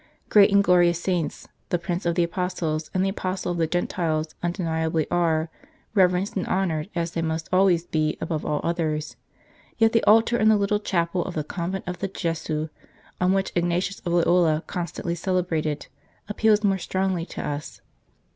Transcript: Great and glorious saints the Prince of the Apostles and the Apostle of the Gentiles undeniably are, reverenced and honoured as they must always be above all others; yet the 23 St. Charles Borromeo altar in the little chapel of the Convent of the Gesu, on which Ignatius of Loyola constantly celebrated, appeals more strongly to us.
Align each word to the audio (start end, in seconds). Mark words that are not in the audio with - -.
Great 0.29 0.51
and 0.51 0.63
glorious 0.63 0.99
saints 0.99 1.47
the 1.69 1.77
Prince 1.77 2.07
of 2.07 2.15
the 2.15 2.23
Apostles 2.23 2.89
and 2.91 3.05
the 3.05 3.09
Apostle 3.09 3.51
of 3.51 3.59
the 3.59 3.67
Gentiles 3.67 4.33
undeniably 4.41 5.05
are, 5.11 5.51
reverenced 5.93 6.35
and 6.35 6.47
honoured 6.47 6.89
as 6.95 7.11
they 7.11 7.21
must 7.21 7.47
always 7.53 7.85
be 7.85 8.17
above 8.19 8.43
all 8.43 8.61
others; 8.63 9.15
yet 9.77 9.91
the 9.91 9.99
23 10.01 10.01
St. 10.01 10.05
Charles 10.07 10.07
Borromeo 10.07 10.17
altar 10.17 10.37
in 10.37 10.49
the 10.49 10.59
little 10.59 10.79
chapel 10.79 11.25
of 11.25 11.35
the 11.35 11.43
Convent 11.43 11.87
of 11.87 11.99
the 11.99 12.07
Gesu, 12.09 12.69
on 13.21 13.31
which 13.31 13.51
Ignatius 13.53 13.99
of 13.99 14.13
Loyola 14.13 14.63
constantly 14.65 15.13
celebrated, 15.13 15.85
appeals 16.27 16.63
more 16.63 16.79
strongly 16.79 17.27
to 17.27 17.45
us. 17.47 17.81